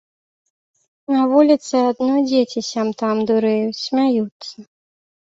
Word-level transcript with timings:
На 1.15 1.21
вуліцы 1.33 1.75
адно 1.91 2.13
дзеці 2.33 2.67
сям-там 2.71 3.25
дурэюць, 3.31 3.81
смяюцца. 3.87 4.55